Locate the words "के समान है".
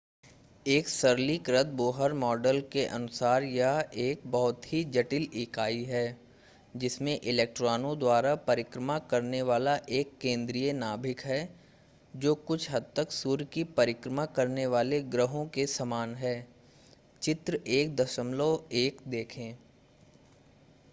15.47-16.35